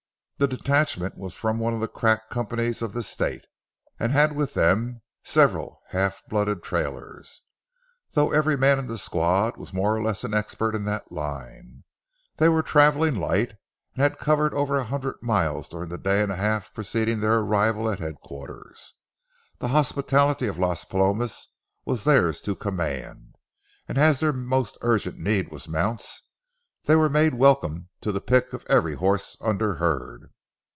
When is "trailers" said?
6.63-7.41